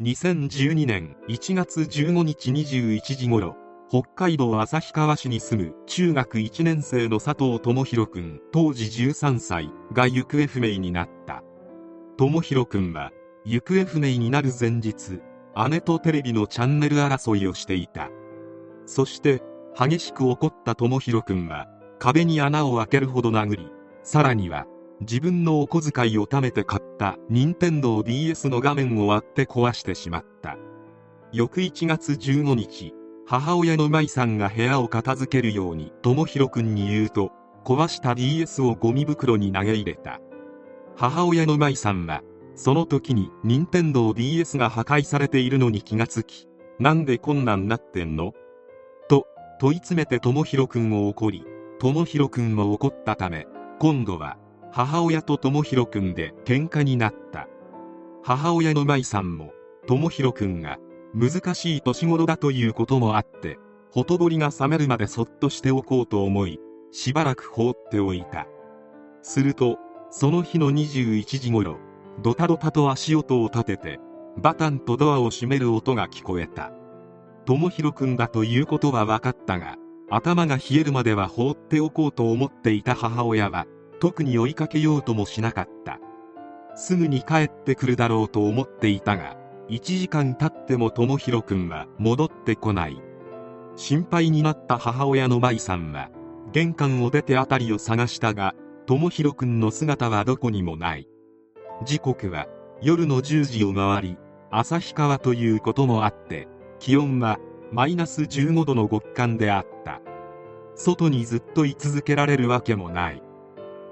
[0.00, 3.56] 2012年1月15日21時頃
[3.90, 11.42] 北海道旭川市に住む中学1年生の佐藤智弘君当時13歳が行方不明になった。
[12.16, 13.10] 智弘君は
[13.44, 15.20] 行方不明になる前日
[15.68, 18.08] 姉とテレビのチャンネル争いをしていた。
[18.86, 19.42] そして
[19.76, 21.66] 激しく怒った智弘君は
[21.98, 23.68] 壁に穴を開けるほど殴り
[24.04, 24.68] さらには
[25.00, 30.56] 自分のお小遣いを貯めて買った任天堂 d s の画面を割って壊してしまった。
[31.32, 32.94] 翌1月15日
[33.26, 37.30] 母親の舞さんが部屋を片付けるように智弘君に言うと
[37.64, 40.20] 壊した DS をゴミ袋に投げ入れた。
[40.96, 42.22] 母親の舞さんは
[42.56, 46.48] その時に任天堂 d s が破壊されているのに気がつき
[46.80, 48.32] なんでこんなんなってんの？
[49.08, 49.26] と
[49.60, 51.44] 問い詰めて智弘君を怒り
[51.78, 53.46] 智弘君も怒ったため
[53.78, 54.38] 今度は
[54.70, 57.48] 母親と智弘君で喧嘩になった。
[58.22, 59.52] 母親の舞さんも
[59.86, 60.78] 智弘君が
[61.14, 63.58] 難しい年頃だということもあって
[63.90, 66.60] ほとぼりが冷めるまでそっとしておこうと思い
[66.92, 68.46] しばらく放っておいた。
[69.22, 69.78] すると
[70.10, 71.78] その日の21時頃
[72.22, 74.00] ドタドタと足音を立てて
[74.36, 76.72] バタンとドアを閉める音が聞こえた。
[77.46, 79.76] 智弘君だということは分かったが
[80.10, 83.66] 頭が冷えるまでは放っておこうと思っていた母親は
[84.00, 86.00] 特に追いかけようともしなかった。
[86.74, 89.36] すぐに帰ってくるだろうと思っていたが
[89.68, 93.02] 1時間経っても智弘君は戻ってこない。
[93.76, 96.10] 心配になった母親の舞さんは
[96.52, 98.54] 玄関を出て辺りを探したが
[98.86, 101.08] 智弘君の姿はどこにもない。
[101.84, 102.46] 時刻は
[102.80, 104.18] 夜の10時を回り
[104.50, 107.38] 旭川ということもあって気温は
[107.70, 110.00] マイナス15度の極寒であった。
[110.74, 113.22] 外にずっと居続けられるわけもない。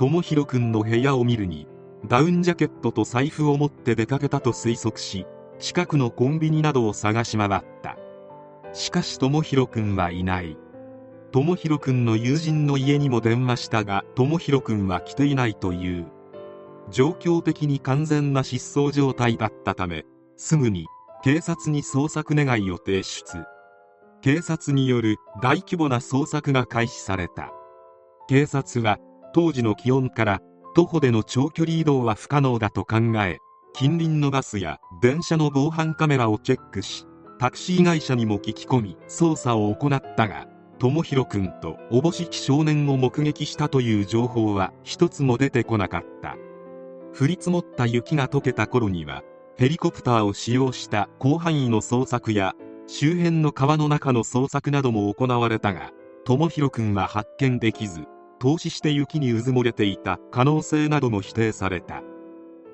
[0.00, 1.68] 智弘君の部屋を見るに
[2.06, 5.26] ダウンジャケットと財布を持って出かけたと推測し
[5.58, 7.98] 近くのコンビニなどを探し回った。
[8.72, 10.56] しかし智弘君はいない。
[11.32, 16.06] 智弘君の友人の家にも電話したが智弘君は来ていないという。
[16.88, 20.06] 状況的に完全な失踪状態だったため
[20.38, 20.86] すぐに
[21.22, 23.44] 警察に捜索願いを提出。
[24.22, 27.52] 警察による大規模な捜索が開始された。
[28.28, 28.98] 警察は
[29.32, 30.40] 当時の気温から
[30.74, 33.38] 徒歩での長距離移動は不可能だと考え
[33.72, 37.06] 近隣のバスや電車の防犯カメラをチェックし
[37.38, 40.46] タクシー会社にも聞き込み捜査を行ったが
[40.78, 46.36] 智弘君とおぼしき少年を目撃したという情報は一つも出てこなかった。
[47.18, 49.22] 降り積もった雪が溶けた頃には
[49.56, 52.54] ヘリコプターを使用した広範囲の捜索や
[52.86, 55.90] 周辺の川の中の捜索なども行われたが
[56.24, 58.04] 智弘君は発見できず
[58.40, 62.02] 投資して雪にうずもれていた可能性なども否定された。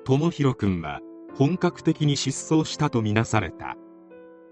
[0.05, 1.01] 智弘君は
[1.35, 3.75] 本格的に失踪したとみなされた。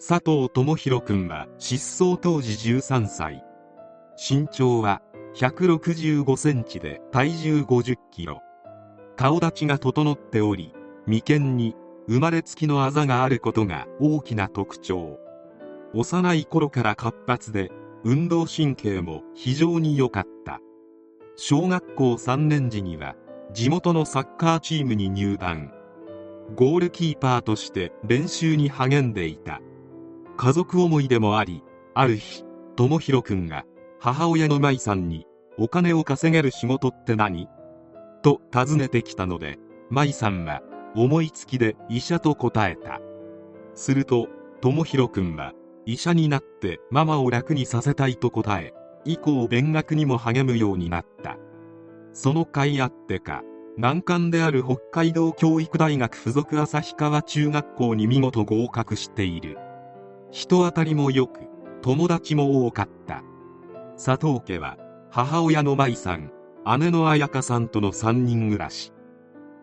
[0.05, 3.41] 佐藤智弘君は失踪当時13歳。
[4.17, 5.01] 身長は
[5.35, 8.41] 165センチで体重50キロ。
[9.15, 10.73] 顔立ちが整っており
[11.07, 11.75] 眉間に
[12.09, 15.17] 生まれつきのあざがあることが大きな特徴。
[15.93, 17.71] 幼い頃から活発で
[18.03, 20.59] 運動神経も非常に良かった。
[21.37, 23.15] 小学校3年時には
[23.53, 25.73] 地元のサッカーチームに入団。
[26.55, 29.59] ゴールキーパーとして練習に励んでいた。
[30.37, 31.61] 家族思いでもあり
[31.93, 33.65] ある日智弘君が
[33.99, 35.25] 母親の舞さんに
[35.57, 37.49] お金を稼げる仕事って何？
[38.21, 39.59] と尋ねてきたので
[39.89, 40.61] 舞さんは
[40.95, 43.01] 思いつきで医者と答えた。
[43.73, 44.29] すると
[44.61, 45.51] 智弘君は
[45.85, 48.73] 医者になってママを楽にさせたいと答え
[49.05, 51.37] 以降勉学にも励むようになった。
[52.11, 53.43] その甲斐あってか
[53.77, 59.57] 難関である北海道教育大学附属旭川中学校に見事合格している。
[60.31, 61.41] 人当たりも良く
[61.81, 63.23] 友達も多かった。
[63.95, 64.77] 佐藤家は
[65.11, 66.31] 母親の舞さん
[66.79, 68.91] 姉の彩香さんとの3人暮らし。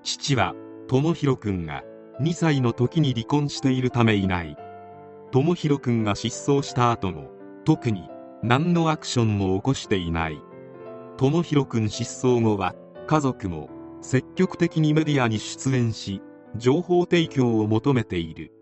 [0.02, 0.54] 父は
[0.88, 1.82] 智弘君が
[2.20, 4.56] 2歳の時に離婚しているためいない。
[5.30, 7.30] 智弘君が失踪した後も
[7.64, 8.08] 特に
[8.44, 10.42] 何のアクションも起こしていない。
[11.16, 12.74] 智弘君失踪後は
[13.06, 16.20] 家族も積極的にメディアに出演し
[16.56, 18.52] 情報提供を求めている。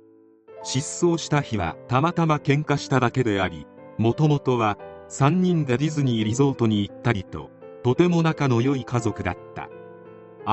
[0.63, 3.67] 失踪した日はたまたま喧嘩しただけであり
[3.97, 4.77] もともとは
[5.09, 7.49] 3人でディズニーリゾートに行ったりと
[7.83, 9.71] とても仲の良い家族だった。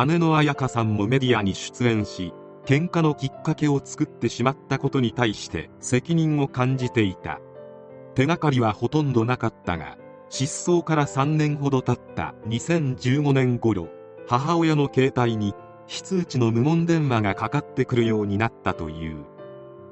[0.05, 2.33] 姉の彩香さんもメディアに出演し
[2.65, 7.41] 喧嘩のきっかけを作ってしまったことに対して責任を感じていた。
[8.17, 9.95] 手がかりはほとんどなかったが
[10.29, 13.89] 失踪から3年ほど経った2015年頃
[14.27, 15.53] 母親の携帯に
[15.85, 19.23] 非通知の無言電話がかかってくるようになったという。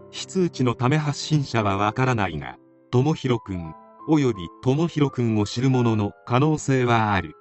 [0.10, 2.58] 非通知のため発信者はわからないが
[2.90, 3.76] 智弘くん
[4.10, 7.36] 及び智弘くんを知る者の可能性はある。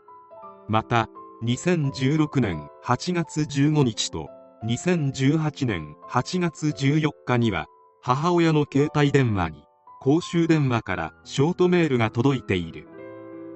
[0.68, 1.08] また
[1.44, 4.28] 2016年8月15日と
[4.66, 7.68] 2018年8月14日には
[8.02, 9.63] 母親の携帯電話に
[10.04, 12.86] 公衆電話からショートメールが届いている。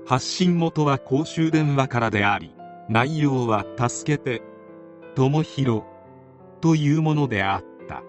[0.06, 2.54] 発信元は公衆電話からであり
[2.88, 4.40] 内容は「助けて」
[5.14, 5.82] 「智弘」
[6.62, 8.02] というものであった。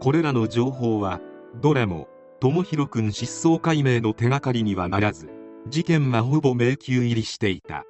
[0.00, 1.20] これらの情報は
[1.60, 2.08] どれも
[2.40, 5.28] 智弘くん失踪解明の手がかりにはならず
[5.68, 7.84] 事件はほぼ迷宮入りしていた。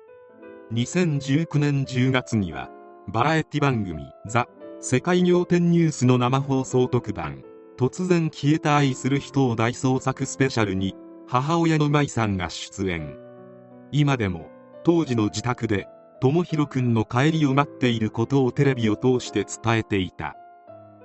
[0.72, 2.68] 2019年10月には
[3.06, 4.48] バラエティ番組「ザ・
[4.80, 7.44] 世界仰天ニュース」の生放送特番
[7.78, 10.96] 「突然消えた愛する人を大捜索スペシャル」に
[11.28, 13.16] 母親の舞さんが出演。
[13.92, 14.50] 今でも
[14.82, 15.86] 当時の自宅で
[16.20, 20.34] 智弘くんの帰りを待っていることをテレビを通して伝えていた。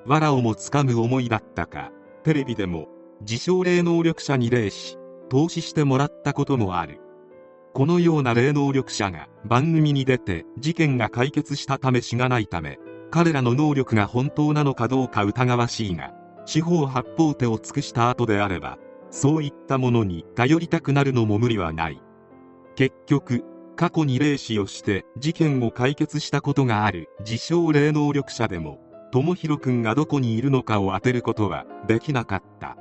[0.08, 1.92] 藁をもつかむ思いだったか
[2.24, 2.88] テレビでも
[3.22, 4.98] 自称霊能力者に礼し
[5.30, 7.00] 投資してもらったこともある。
[7.74, 12.78] このような霊能力者が番組に出て事件が解決したためしがないため
[13.10, 16.14] 彼らの能力が本当なのかどうか疑わしいが
[16.46, 18.78] 四方八方手を尽くした後であれば
[19.10, 22.02] そういったものに頼りたくなるのも無理はない。
[22.76, 23.44] 結局
[23.76, 28.80] 過去に霊視をして事件を解決したことがある自称霊能力者でも
[29.12, 32.78] 智弘くんがどこにいるのかを当てることはできなかった。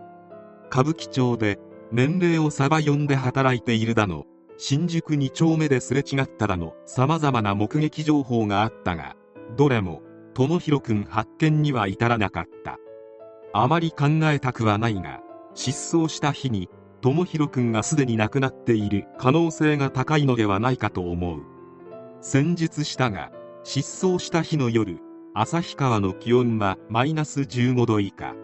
[0.70, 1.58] 歌舞伎町で
[1.92, 4.24] 年齢をサバ呼んで働いているだの
[4.56, 9.14] 新宿2丁目ですれ違っただの様々な目撃情報があったが
[9.58, 10.00] どれも
[10.32, 12.78] 智弘くん発見には至らなかった。
[13.54, 15.20] あまり考えたくはないが
[15.54, 16.68] 失踪した日に
[17.02, 21.40] 智弘くんがすでに亡くなっている可能性が高いのではないかと思う。
[22.20, 23.32] 先日したが
[23.64, 25.00] 失踪した日の夜
[25.34, 28.34] 旭川の気温はマイナス15度以下。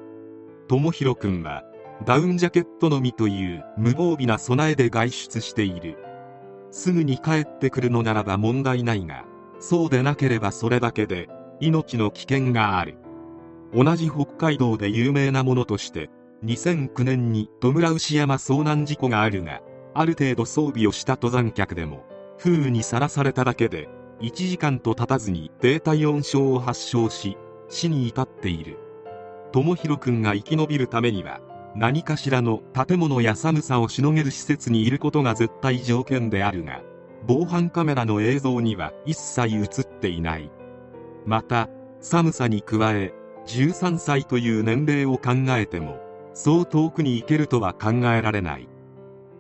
[0.69, 1.63] 智弘くんは
[2.05, 5.97] ダウンジャケットのみという無防備な備えで外出している。
[6.71, 9.25] すぐに帰ってくるのならば問題ないが
[9.61, 11.29] そうでなければそれだけで
[11.61, 12.99] 命の危険がある。
[13.75, 16.11] 同じ北海道で有名なものとして
[16.45, 19.61] 2009年に戸村牛山遭難事故があるが
[19.95, 22.05] ある程度装備をした登山客でも
[22.39, 23.89] 風雨にさらされただけで
[24.21, 27.37] 1時間と経たずに低体温症を発症し
[27.69, 28.79] 死に至っている。
[29.53, 31.41] 智弘くんが生き延びるためには
[31.75, 36.83] 何かしらの建物や寒さをしのげる施設にいることが絶対条件であるが
[37.27, 40.51] 防犯カメラの映像には一切映っていない。
[41.27, 41.69] また
[42.01, 43.13] 寒さに加え
[43.49, 45.99] 13歳という年齢を考えても
[46.35, 48.69] そう遠くに行けるとは考えられない。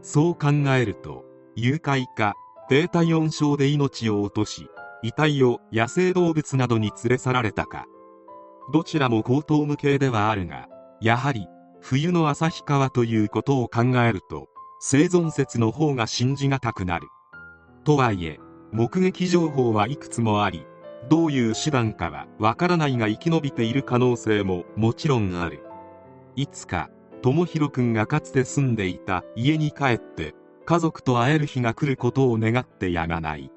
[0.02, 1.24] そう考えると
[1.54, 2.34] 誘拐か
[2.68, 4.68] 低体温症で命を落とし
[5.02, 7.86] 遺体を野生動物などに連れ去られたか。
[8.72, 10.68] どちらも口頭無形ではあるが
[11.00, 11.46] やはり
[11.80, 14.48] 冬の旭川ということを考えると
[14.80, 17.08] 生存説の方が信じがたくなる。
[17.84, 18.38] とはいえ
[18.72, 20.66] 目撃情報はいくつもあり
[21.08, 25.64] どういう手段かはわからないが生き延びている可能性ももちろんある。
[26.36, 26.90] いつか
[27.22, 30.34] 智弘くんがかつて住んでいた家に帰って
[30.64, 33.50] 家族と会える日が来ることを願ってやまない。